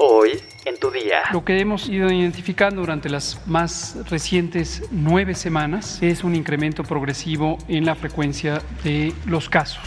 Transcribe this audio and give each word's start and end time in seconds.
Hoy 0.00 0.40
en 0.64 0.78
tu 0.78 0.92
día. 0.92 1.22
Lo 1.32 1.44
que 1.44 1.58
hemos 1.58 1.88
ido 1.88 2.08
identificando 2.08 2.82
durante 2.82 3.08
las 3.08 3.40
más 3.48 3.96
recientes 4.08 4.84
nueve 4.92 5.34
semanas 5.34 6.00
es 6.00 6.22
un 6.22 6.36
incremento 6.36 6.84
progresivo 6.84 7.58
en 7.66 7.84
la 7.84 7.96
frecuencia 7.96 8.62
de 8.84 9.12
los 9.26 9.48
casos. 9.48 9.82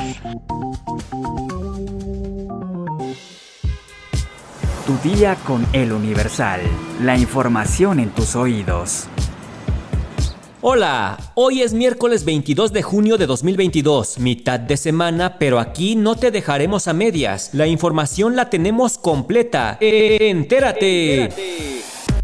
Tu 4.85 5.09
día 5.09 5.35
con 5.47 5.65
el 5.71 5.93
Universal. 5.93 6.59
La 7.01 7.17
información 7.17 8.01
en 8.01 8.09
tus 8.09 8.35
oídos. 8.35 9.07
Hola, 10.63 11.17
hoy 11.33 11.63
es 11.63 11.73
miércoles 11.73 12.23
22 12.23 12.71
de 12.71 12.83
junio 12.83 13.17
de 13.17 13.25
2022, 13.25 14.19
mitad 14.19 14.59
de 14.59 14.77
semana, 14.77 15.39
pero 15.39 15.57
aquí 15.57 15.95
no 15.95 16.15
te 16.15 16.29
dejaremos 16.29 16.87
a 16.87 16.93
medias. 16.93 17.49
La 17.53 17.65
información 17.65 18.35
la 18.35 18.51
tenemos 18.51 18.99
completa. 18.99 19.79
¡Entérate! 19.81 21.29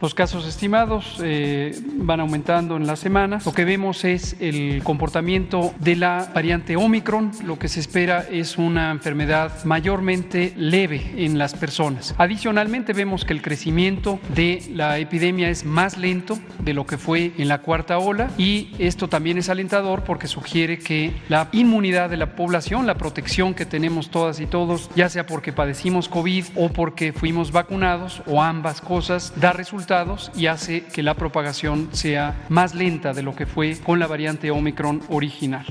Los 0.00 0.14
casos 0.14 0.46
estimados 0.46 1.18
eh, 1.24 1.76
van 1.96 2.20
aumentando 2.20 2.76
en 2.76 2.86
las 2.86 3.00
semanas. 3.00 3.44
Lo 3.44 3.52
que 3.52 3.64
vemos 3.64 4.04
es 4.04 4.36
el 4.38 4.80
comportamiento 4.84 5.74
de 5.80 5.96
la 5.96 6.30
variante 6.32 6.76
Omicron. 6.76 7.32
Lo 7.44 7.58
que 7.58 7.66
se 7.66 7.80
espera 7.80 8.24
es 8.30 8.58
una 8.58 8.92
enfermedad 8.92 9.64
mayormente 9.64 10.52
leve 10.56 11.14
en 11.16 11.36
las 11.36 11.54
personas. 11.54 12.14
Adicionalmente 12.16 12.92
vemos 12.92 13.24
que 13.24 13.32
el 13.32 13.42
crecimiento 13.42 14.20
de 14.36 14.62
la 14.72 14.98
epidemia 14.98 15.50
es 15.50 15.64
más 15.64 15.98
lento 15.98 16.38
de 16.60 16.74
lo 16.74 16.86
que 16.86 16.96
fue 16.96 17.32
en 17.36 17.48
la 17.48 17.58
cuarta 17.58 17.98
ola 17.98 18.30
y 18.38 18.70
esto 18.78 19.08
también 19.08 19.36
es 19.36 19.48
alentador 19.48 20.04
porque 20.04 20.28
sugiere 20.28 20.78
que 20.78 21.12
la 21.28 21.48
inmunidad 21.50 22.08
de 22.08 22.18
la 22.18 22.36
población, 22.36 22.86
la 22.86 22.94
protección 22.94 23.52
que 23.52 23.66
tenemos 23.66 24.10
todas 24.10 24.38
y 24.38 24.46
todos, 24.46 24.90
ya 24.94 25.08
sea 25.08 25.26
porque 25.26 25.52
padecimos 25.52 26.08
COVID 26.08 26.44
o 26.54 26.68
porque 26.68 27.12
fuimos 27.12 27.50
vacunados 27.50 28.22
o 28.26 28.40
ambas 28.40 28.80
cosas, 28.80 29.32
da 29.40 29.52
resultados 29.52 29.87
y 30.34 30.46
hace 30.46 30.84
que 30.84 31.02
la 31.02 31.14
propagación 31.14 31.88
sea 31.92 32.44
más 32.50 32.74
lenta 32.74 33.14
de 33.14 33.22
lo 33.22 33.34
que 33.34 33.46
fue 33.46 33.78
con 33.78 33.98
la 33.98 34.06
variante 34.06 34.50
Omicron 34.50 35.02
original. 35.08 35.64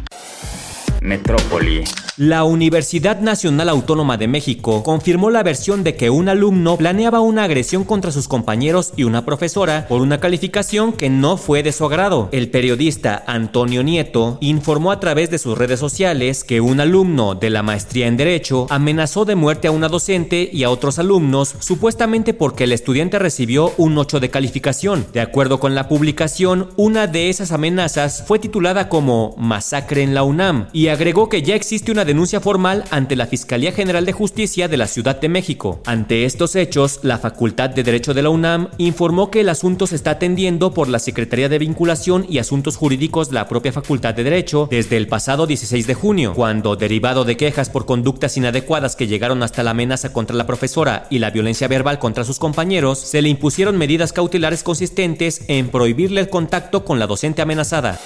Metrópoli. 1.01 1.83
La 2.17 2.45
Universidad 2.45 3.19
Nacional 3.19 3.69
Autónoma 3.69 4.17
de 4.17 4.27
México 4.27 4.81
confirmó 4.81 5.29
la 5.29 5.43
versión 5.43 5.83
de 5.83 5.95
que 5.95 6.09
un 6.09 6.29
alumno 6.29 6.75
planeaba 6.75 7.19
una 7.19 7.43
agresión 7.43 7.83
contra 7.83 8.11
sus 8.11 8.27
compañeros 8.27 8.91
y 8.97 9.03
una 9.03 9.23
profesora 9.23 9.85
por 9.87 10.01
una 10.01 10.19
calificación 10.19 10.93
que 10.93 11.11
no 11.11 11.37
fue 11.37 11.61
de 11.61 11.71
su 11.71 11.85
agrado. 11.85 12.29
El 12.31 12.49
periodista 12.49 13.23
Antonio 13.27 13.83
Nieto 13.83 14.39
informó 14.41 14.91
a 14.91 14.99
través 14.99 15.29
de 15.29 15.37
sus 15.37 15.55
redes 15.55 15.79
sociales 15.79 16.43
que 16.43 16.59
un 16.59 16.79
alumno 16.79 17.35
de 17.35 17.51
la 17.51 17.61
maestría 17.61 18.07
en 18.07 18.17
Derecho 18.17 18.65
amenazó 18.71 19.23
de 19.23 19.35
muerte 19.35 19.67
a 19.67 19.71
una 19.71 19.87
docente 19.87 20.49
y 20.51 20.63
a 20.63 20.71
otros 20.71 20.97
alumnos 20.97 21.53
supuestamente 21.59 22.33
porque 22.33 22.63
el 22.63 22.71
estudiante 22.71 23.19
recibió 23.19 23.73
un 23.77 23.95
8 23.95 24.19
de 24.19 24.31
calificación. 24.31 25.05
De 25.13 25.21
acuerdo 25.21 25.59
con 25.59 25.75
la 25.75 25.87
publicación, 25.87 26.69
una 26.77 27.05
de 27.05 27.29
esas 27.29 27.51
amenazas 27.51 28.23
fue 28.25 28.39
titulada 28.39 28.89
como 28.89 29.35
Masacre 29.37 30.01
en 30.01 30.15
la 30.15 30.23
UNAM 30.23 30.69
y 30.73 30.87
agregó 30.87 31.29
que 31.29 31.43
ya 31.43 31.53
existe 31.53 31.91
una 31.91 32.06
denuncia 32.07 32.39
formal 32.39 32.85
ante 32.89 33.15
la 33.15 33.27
Fiscalía 33.27 33.71
General 33.71 34.03
de 34.05 34.13
Justicia 34.13 34.67
de 34.67 34.77
la 34.77 34.87
Ciudad 34.87 35.21
de 35.21 35.29
México. 35.29 35.81
Ante 35.85 36.25
estos 36.25 36.55
hechos, 36.55 37.01
la 37.03 37.19
Facultad 37.19 37.69
de 37.69 37.83
Derecho 37.83 38.15
de 38.15 38.23
la 38.23 38.29
UNAM 38.29 38.69
informó 38.79 39.29
que 39.29 39.41
el 39.41 39.49
asunto 39.49 39.85
se 39.85 39.95
está 39.95 40.11
atendiendo 40.11 40.73
por 40.73 40.87
la 40.87 40.97
Secretaría 40.97 41.49
de 41.49 41.59
Vinculación 41.59 42.25
y 42.27 42.39
Asuntos 42.39 42.77
Jurídicos 42.77 43.29
de 43.29 43.35
la 43.35 43.47
propia 43.47 43.71
Facultad 43.71 44.15
de 44.15 44.23
Derecho 44.23 44.67
desde 44.71 44.97
el 44.97 45.07
pasado 45.07 45.45
16 45.45 45.85
de 45.85 45.93
junio, 45.93 46.33
cuando, 46.33 46.75
derivado 46.75 47.25
de 47.25 47.37
quejas 47.37 47.69
por 47.69 47.85
conductas 47.85 48.37
inadecuadas 48.37 48.95
que 48.95 49.07
llegaron 49.07 49.43
hasta 49.43 49.61
la 49.61 49.71
amenaza 49.71 50.13
contra 50.13 50.35
la 50.35 50.47
profesora 50.47 51.05
y 51.09 51.19
la 51.19 51.29
violencia 51.29 51.67
verbal 51.67 51.99
contra 51.99 52.23
sus 52.23 52.39
compañeros, 52.39 52.97
se 52.99 53.21
le 53.21 53.29
impusieron 53.29 53.77
medidas 53.77 54.13
cautelares 54.13 54.63
consistentes 54.63 55.41
en 55.47 55.69
prohibirle 55.69 56.21
el 56.21 56.29
contacto 56.29 56.85
con 56.85 56.97
la 56.97 57.07
docente 57.07 57.41
amenazada. 57.41 57.99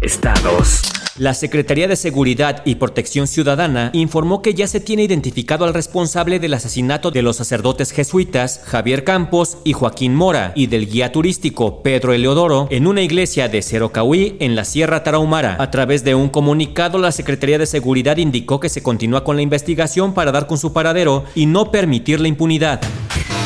Estados. 0.00 0.82
La 1.18 1.32
Secretaría 1.32 1.88
de 1.88 1.96
Seguridad 1.96 2.60
y 2.66 2.74
Protección 2.74 3.26
Ciudadana 3.26 3.88
informó 3.94 4.42
que 4.42 4.52
ya 4.52 4.66
se 4.66 4.80
tiene 4.80 5.04
identificado 5.04 5.64
al 5.64 5.72
responsable 5.72 6.38
del 6.38 6.52
asesinato 6.52 7.10
de 7.10 7.22
los 7.22 7.36
sacerdotes 7.36 7.90
jesuitas 7.90 8.60
Javier 8.66 9.02
Campos 9.02 9.56
y 9.64 9.72
Joaquín 9.72 10.14
Mora 10.14 10.52
y 10.54 10.66
del 10.66 10.86
guía 10.86 11.12
turístico 11.12 11.82
Pedro 11.82 12.12
Eleodoro 12.12 12.68
en 12.70 12.86
una 12.86 13.00
iglesia 13.00 13.48
de 13.48 13.62
Cerocahuí 13.62 14.36
en 14.40 14.56
la 14.56 14.66
Sierra 14.66 15.04
Tarahumara. 15.04 15.56
A 15.58 15.70
través 15.70 16.04
de 16.04 16.14
un 16.14 16.28
comunicado, 16.28 16.98
la 16.98 17.12
Secretaría 17.12 17.56
de 17.56 17.64
Seguridad 17.64 18.18
indicó 18.18 18.60
que 18.60 18.68
se 18.68 18.82
continúa 18.82 19.24
con 19.24 19.36
la 19.36 19.42
investigación 19.42 20.12
para 20.12 20.32
dar 20.32 20.46
con 20.46 20.58
su 20.58 20.74
paradero 20.74 21.24
y 21.34 21.46
no 21.46 21.70
permitir 21.70 22.20
la 22.20 22.28
impunidad. 22.28 22.82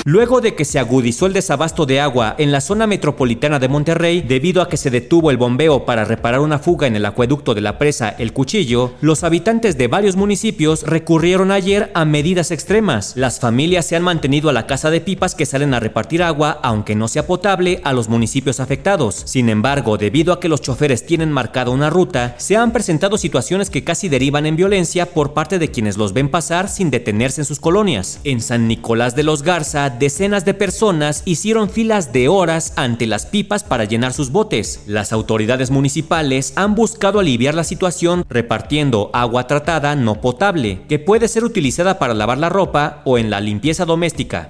Luego 0.04 0.40
de 0.40 0.54
que 0.54 0.64
se 0.64 0.78
agudizó 0.78 1.26
el 1.26 1.34
desabasto 1.34 1.84
de 1.84 2.00
agua 2.00 2.34
en 2.38 2.52
la 2.52 2.62
zona 2.62 2.86
metropolitana 2.86 3.58
de 3.58 3.68
Monterrey 3.68 4.22
debido 4.22 4.62
a 4.62 4.68
que 4.68 4.78
se 4.78 4.90
detuvo 4.90 5.30
el 5.30 5.36
bombeo 5.36 5.84
para 5.84 6.06
reparar 6.06 6.40
una 6.40 6.58
fuga 6.58 6.86
en 6.86 6.96
el 6.96 7.04
acueducto 7.04 7.52
de 7.54 7.60
la 7.60 7.76
presa 7.76 8.08
El 8.08 8.32
Cuchillo, 8.32 8.92
los 9.02 9.24
habitantes 9.24 9.76
de 9.76 9.88
varios 9.88 10.16
municipios 10.16 10.84
recurrieron 10.84 11.50
ayer 11.50 11.90
a 11.92 12.06
medidas 12.06 12.50
extremas. 12.50 13.12
Las 13.14 13.40
familias 13.40 13.84
se 13.84 13.94
han 13.94 14.02
mantenido 14.02 14.48
a 14.48 14.54
la 14.54 14.66
casa 14.66 14.90
de 14.90 15.02
pipas 15.02 15.34
que 15.34 15.44
salen 15.44 15.74
a 15.74 15.80
repartir 15.80 16.22
agua, 16.22 16.58
aunque 16.62 16.94
no 16.94 17.06
sea 17.06 17.26
potable, 17.26 17.82
a 17.84 17.92
los 17.92 18.08
municipios 18.08 18.58
afectados. 18.58 19.22
Sin 19.26 19.50
embargo, 19.50 19.98
debido 19.98 20.32
a 20.32 20.40
que 20.40 20.48
los 20.48 20.62
choferes 20.62 21.04
tienen 21.04 21.30
marcada 21.30 21.70
una 21.70 21.90
ruta, 21.90 22.36
se 22.38 22.56
han 22.56 22.72
presentado 22.72 23.18
situaciones 23.18 23.68
que 23.68 23.84
casi 23.84 24.08
derivan 24.08 24.46
en 24.46 24.56
violencia 24.56 25.04
por 25.12 25.34
parte 25.34 25.58
de 25.58 25.70
quienes 25.70 25.98
los 25.98 26.14
ven 26.14 26.30
pasar 26.30 26.70
sin 26.70 26.90
detenerse 26.90 27.42
en 27.42 27.44
sus 27.44 27.60
colonias. 27.60 28.20
En 28.24 28.40
San 28.40 28.66
Nicolás 28.66 29.14
de 29.14 29.24
los 29.24 29.42
Garza, 29.42 29.89
decenas 29.98 30.44
de 30.44 30.54
personas 30.54 31.22
hicieron 31.24 31.68
filas 31.68 32.12
de 32.12 32.28
horas 32.28 32.72
ante 32.76 33.06
las 33.06 33.26
pipas 33.26 33.64
para 33.64 33.84
llenar 33.84 34.12
sus 34.12 34.30
botes. 34.30 34.82
Las 34.86 35.12
autoridades 35.12 35.70
municipales 35.70 36.52
han 36.56 36.74
buscado 36.74 37.20
aliviar 37.20 37.54
la 37.54 37.64
situación 37.64 38.24
repartiendo 38.28 39.10
agua 39.12 39.46
tratada 39.46 39.96
no 39.96 40.20
potable, 40.20 40.82
que 40.88 40.98
puede 40.98 41.28
ser 41.28 41.44
utilizada 41.44 41.98
para 41.98 42.14
lavar 42.14 42.38
la 42.38 42.48
ropa 42.48 43.02
o 43.04 43.18
en 43.18 43.30
la 43.30 43.40
limpieza 43.40 43.84
doméstica. 43.84 44.48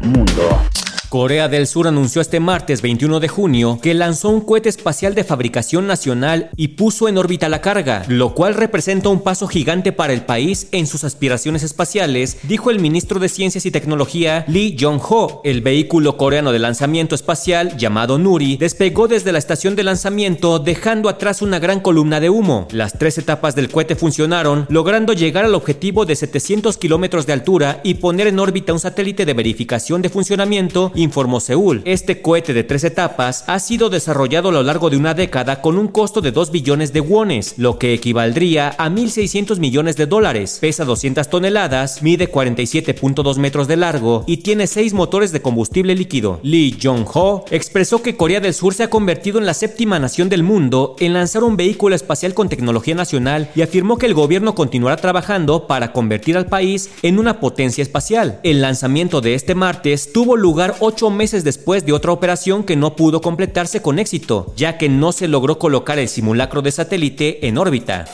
Mundo. 0.00 0.60
Corea 1.08 1.48
del 1.48 1.66
Sur 1.66 1.88
anunció 1.88 2.20
este 2.20 2.38
martes 2.38 2.82
21 2.82 3.18
de 3.18 3.28
junio 3.28 3.78
que 3.82 3.94
lanzó 3.94 4.28
un 4.28 4.42
cohete 4.42 4.68
espacial 4.68 5.14
de 5.14 5.24
fabricación 5.24 5.86
nacional 5.86 6.50
y 6.54 6.68
puso 6.68 7.08
en 7.08 7.16
órbita 7.16 7.48
la 7.48 7.62
carga, 7.62 8.04
lo 8.08 8.34
cual 8.34 8.52
representa 8.52 9.08
un 9.08 9.22
paso 9.22 9.48
gigante 9.48 9.92
para 9.92 10.12
el 10.12 10.20
país 10.20 10.68
en 10.70 10.86
sus 10.86 11.04
aspiraciones 11.04 11.62
espaciales, 11.62 12.40
dijo 12.42 12.70
el 12.70 12.78
ministro 12.78 13.20
de 13.20 13.30
Ciencias 13.30 13.64
y 13.64 13.70
Tecnología 13.70 14.44
Lee 14.48 14.76
Jong-ho. 14.78 15.40
El 15.44 15.62
vehículo 15.62 16.18
coreano 16.18 16.52
de 16.52 16.58
lanzamiento 16.58 17.14
espacial, 17.14 17.78
llamado 17.78 18.18
Nuri, 18.18 18.58
despegó 18.58 19.08
desde 19.08 19.32
la 19.32 19.38
estación 19.38 19.76
de 19.76 19.84
lanzamiento 19.84 20.58
dejando 20.58 21.08
atrás 21.08 21.40
una 21.40 21.58
gran 21.58 21.80
columna 21.80 22.20
de 22.20 22.28
humo. 22.28 22.68
Las 22.70 22.98
tres 22.98 23.16
etapas 23.16 23.54
del 23.54 23.70
cohete 23.70 23.96
funcionaron, 23.96 24.66
logrando 24.68 25.14
llegar 25.14 25.46
al 25.46 25.54
objetivo 25.54 26.04
de 26.04 26.16
700 26.16 26.76
kilómetros 26.76 27.24
de 27.24 27.32
altura 27.32 27.80
y 27.82 27.94
poner 27.94 28.26
en 28.26 28.38
órbita 28.38 28.74
un 28.74 28.78
satélite 28.78 29.24
de 29.24 29.32
verificación 29.32 30.02
de 30.02 30.10
funcionamiento 30.10 30.92
informó 30.98 31.40
Seúl. 31.40 31.82
Este 31.84 32.20
cohete 32.20 32.52
de 32.52 32.64
tres 32.64 32.84
etapas 32.84 33.44
ha 33.46 33.58
sido 33.58 33.90
desarrollado 33.90 34.50
a 34.50 34.52
lo 34.52 34.62
largo 34.62 34.90
de 34.90 34.96
una 34.96 35.14
década 35.14 35.60
con 35.60 35.78
un 35.78 35.88
costo 35.88 36.20
de 36.20 36.32
2 36.32 36.50
billones 36.50 36.92
de 36.92 37.00
wones, 37.00 37.54
lo 37.56 37.78
que 37.78 37.94
equivaldría 37.94 38.74
a 38.78 38.88
1.600 38.88 39.58
millones 39.58 39.96
de 39.96 40.06
dólares. 40.06 40.58
Pesa 40.60 40.84
200 40.84 41.28
toneladas, 41.28 42.02
mide 42.02 42.30
47.2 42.30 43.36
metros 43.38 43.68
de 43.68 43.76
largo 43.76 44.24
y 44.26 44.38
tiene 44.38 44.66
seis 44.66 44.92
motores 44.92 45.32
de 45.32 45.42
combustible 45.42 45.94
líquido. 45.94 46.40
Lee 46.42 46.76
Jong-ho 46.82 47.44
expresó 47.50 48.02
que 48.02 48.16
Corea 48.16 48.40
del 48.40 48.54
Sur 48.54 48.74
se 48.74 48.84
ha 48.84 48.90
convertido 48.90 49.38
en 49.38 49.46
la 49.46 49.54
séptima 49.54 49.98
nación 49.98 50.28
del 50.28 50.42
mundo 50.42 50.96
en 51.00 51.14
lanzar 51.14 51.44
un 51.44 51.56
vehículo 51.56 51.94
espacial 51.94 52.34
con 52.34 52.48
tecnología 52.48 52.94
nacional 52.94 53.50
y 53.54 53.62
afirmó 53.62 53.98
que 53.98 54.06
el 54.06 54.14
gobierno 54.14 54.54
continuará 54.54 54.96
trabajando 54.96 55.66
para 55.66 55.92
convertir 55.92 56.36
al 56.36 56.46
país 56.46 56.90
en 57.02 57.18
una 57.18 57.40
potencia 57.40 57.82
espacial. 57.82 58.40
El 58.42 58.60
lanzamiento 58.60 59.20
de 59.20 59.34
este 59.34 59.54
martes 59.54 60.12
tuvo 60.12 60.36
lugar 60.36 60.76
ocho 60.88 61.10
meses 61.10 61.44
después 61.44 61.84
de 61.84 61.92
otra 61.92 62.12
operación 62.12 62.64
que 62.64 62.74
no 62.74 62.96
pudo 62.96 63.20
completarse 63.20 63.80
con 63.82 63.98
éxito, 63.98 64.52
ya 64.56 64.78
que 64.78 64.88
no 64.88 65.12
se 65.12 65.28
logró 65.28 65.58
colocar 65.58 65.98
el 65.98 66.08
simulacro 66.08 66.62
de 66.62 66.72
satélite 66.72 67.46
en 67.46 67.58
órbita. 67.58 68.06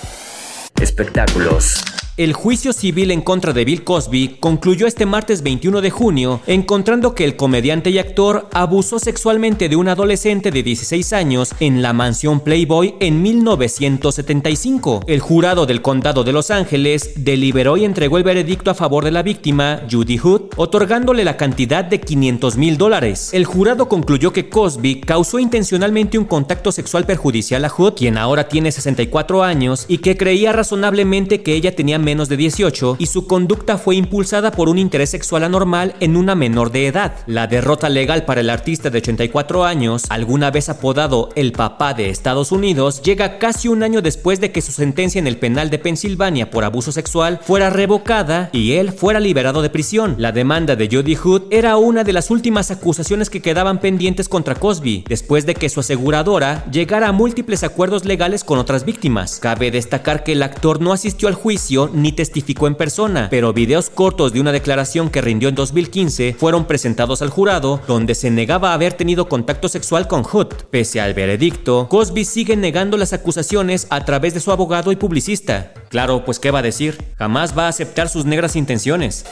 Espectáculos. 0.80 1.76
El 2.16 2.32
juicio 2.32 2.72
civil 2.72 3.10
en 3.10 3.22
contra 3.22 3.52
de 3.52 3.64
Bill 3.64 3.82
Cosby 3.82 4.36
concluyó 4.38 4.86
este 4.86 5.04
martes 5.04 5.42
21 5.42 5.80
de 5.80 5.90
junio, 5.90 6.40
encontrando 6.46 7.12
que 7.12 7.24
el 7.24 7.34
comediante 7.34 7.90
y 7.90 7.98
actor 7.98 8.48
abusó 8.52 9.00
sexualmente 9.00 9.68
de 9.68 9.74
un 9.74 9.88
adolescente 9.88 10.52
de 10.52 10.62
16 10.62 11.12
años 11.12 11.52
en 11.58 11.82
la 11.82 11.92
mansión 11.92 12.38
Playboy 12.38 12.94
en 13.00 13.20
1975. 13.20 15.02
El 15.08 15.18
jurado 15.18 15.66
del 15.66 15.82
condado 15.82 16.22
de 16.22 16.32
Los 16.32 16.52
Ángeles 16.52 17.14
deliberó 17.16 17.76
y 17.76 17.84
entregó 17.84 18.16
el 18.16 18.22
veredicto 18.22 18.70
a 18.70 18.74
favor 18.74 19.04
de 19.04 19.10
la 19.10 19.24
víctima, 19.24 19.82
Judy 19.90 20.18
Hood, 20.18 20.42
otorgándole 20.54 21.24
la 21.24 21.36
cantidad 21.36 21.84
de 21.84 21.98
500 21.98 22.56
mil 22.56 22.78
dólares. 22.78 23.30
El 23.32 23.44
jurado 23.44 23.88
concluyó 23.88 24.32
que 24.32 24.48
Cosby 24.48 25.00
causó 25.00 25.40
intencionalmente 25.40 26.16
un 26.16 26.26
contacto 26.26 26.70
sexual 26.70 27.06
perjudicial 27.06 27.64
a 27.64 27.68
Hood, 27.68 27.94
quien 27.94 28.18
ahora 28.18 28.46
tiene 28.46 28.70
64 28.70 29.42
años 29.42 29.84
y 29.88 29.98
que 29.98 30.16
creía 30.16 30.52
razonablemente 30.52 31.42
que 31.42 31.54
ella 31.54 31.74
tenía 31.74 32.03
menos 32.04 32.28
de 32.28 32.36
18 32.36 32.96
y 32.98 33.06
su 33.06 33.26
conducta 33.26 33.78
fue 33.78 33.96
impulsada 33.96 34.52
por 34.52 34.68
un 34.68 34.78
interés 34.78 35.10
sexual 35.10 35.42
anormal 35.42 35.94
en 36.00 36.16
una 36.16 36.34
menor 36.34 36.70
de 36.70 36.86
edad. 36.86 37.14
La 37.26 37.46
derrota 37.46 37.88
legal 37.88 38.24
para 38.24 38.42
el 38.42 38.50
artista 38.50 38.90
de 38.90 38.98
84 38.98 39.64
años, 39.64 40.04
alguna 40.10 40.50
vez 40.50 40.68
apodado 40.68 41.30
el 41.34 41.52
papá 41.52 41.94
de 41.94 42.10
Estados 42.10 42.52
Unidos, 42.52 43.02
llega 43.02 43.38
casi 43.38 43.68
un 43.68 43.82
año 43.82 44.02
después 44.02 44.40
de 44.40 44.52
que 44.52 44.62
su 44.62 44.72
sentencia 44.72 45.18
en 45.18 45.26
el 45.26 45.38
penal 45.38 45.70
de 45.70 45.78
Pensilvania 45.78 46.50
por 46.50 46.64
abuso 46.64 46.92
sexual 46.92 47.40
fuera 47.42 47.70
revocada 47.70 48.50
y 48.52 48.72
él 48.72 48.92
fuera 48.92 49.20
liberado 49.20 49.62
de 49.62 49.70
prisión. 49.70 50.16
La 50.18 50.32
demanda 50.32 50.76
de 50.76 50.88
Jody 50.90 51.16
Hood 51.16 51.42
era 51.50 51.76
una 51.76 52.04
de 52.04 52.12
las 52.12 52.30
últimas 52.30 52.70
acusaciones 52.70 53.30
que 53.30 53.42
quedaban 53.42 53.80
pendientes 53.80 54.28
contra 54.28 54.54
Cosby, 54.54 55.04
después 55.08 55.46
de 55.46 55.54
que 55.54 55.68
su 55.68 55.80
aseguradora 55.80 56.64
llegara 56.70 57.08
a 57.08 57.12
múltiples 57.12 57.64
acuerdos 57.64 58.04
legales 58.04 58.44
con 58.44 58.58
otras 58.58 58.84
víctimas. 58.84 59.38
Cabe 59.40 59.70
destacar 59.70 60.24
que 60.24 60.32
el 60.32 60.42
actor 60.42 60.80
no 60.80 60.92
asistió 60.92 61.28
al 61.28 61.34
juicio 61.34 61.90
ni 61.94 62.12
testificó 62.12 62.66
en 62.66 62.74
persona, 62.74 63.28
pero 63.30 63.52
videos 63.52 63.90
cortos 63.90 64.32
de 64.32 64.40
una 64.40 64.52
declaración 64.52 65.10
que 65.10 65.20
rindió 65.20 65.48
en 65.48 65.54
2015 65.54 66.36
fueron 66.38 66.66
presentados 66.66 67.22
al 67.22 67.30
jurado, 67.30 67.80
donde 67.86 68.14
se 68.14 68.30
negaba 68.30 68.70
a 68.70 68.74
haber 68.74 68.92
tenido 68.92 69.28
contacto 69.28 69.68
sexual 69.68 70.08
con 70.08 70.22
Hood. 70.22 70.48
Pese 70.70 71.00
al 71.00 71.14
veredicto, 71.14 71.88
Cosby 71.88 72.24
sigue 72.24 72.56
negando 72.56 72.96
las 72.96 73.12
acusaciones 73.12 73.86
a 73.90 74.04
través 74.04 74.34
de 74.34 74.40
su 74.40 74.52
abogado 74.52 74.92
y 74.92 74.96
publicista. 74.96 75.72
Claro, 75.88 76.24
pues 76.24 76.38
¿qué 76.38 76.50
va 76.50 76.58
a 76.58 76.62
decir? 76.62 77.02
Jamás 77.16 77.56
va 77.56 77.66
a 77.66 77.68
aceptar 77.68 78.08
sus 78.08 78.24
negras 78.24 78.56
intenciones. 78.56 79.24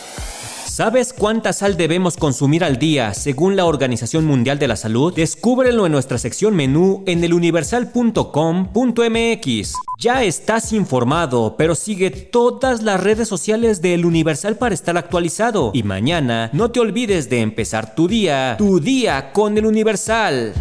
¿Sabes 0.72 1.12
cuánta 1.12 1.52
sal 1.52 1.76
debemos 1.76 2.16
consumir 2.16 2.64
al 2.64 2.78
día 2.78 3.12
según 3.12 3.56
la 3.56 3.66
Organización 3.66 4.24
Mundial 4.24 4.58
de 4.58 4.68
la 4.68 4.76
Salud? 4.76 5.14
Descúbrelo 5.14 5.84
en 5.84 5.92
nuestra 5.92 6.16
sección 6.16 6.56
menú 6.56 7.04
en 7.06 7.22
eluniversal.com.mx. 7.22 9.72
Ya 9.98 10.24
estás 10.24 10.72
informado, 10.72 11.56
pero 11.58 11.74
sigue 11.74 12.10
todas 12.10 12.80
las 12.80 13.02
redes 13.02 13.28
sociales 13.28 13.82
de 13.82 13.92
El 13.92 14.06
Universal 14.06 14.56
para 14.56 14.74
estar 14.74 14.96
actualizado. 14.96 15.72
Y 15.74 15.82
mañana 15.82 16.48
no 16.54 16.70
te 16.70 16.80
olvides 16.80 17.28
de 17.28 17.42
empezar 17.42 17.94
tu 17.94 18.08
día, 18.08 18.54
tu 18.56 18.80
día 18.80 19.30
con 19.34 19.58
El 19.58 19.66
Universal. 19.66 20.54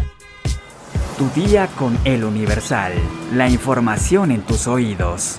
Tu 1.16 1.30
día 1.40 1.68
con 1.78 1.98
El 2.04 2.24
Universal. 2.24 2.92
La 3.32 3.48
información 3.48 4.30
en 4.30 4.42
tus 4.42 4.66
oídos. 4.66 5.38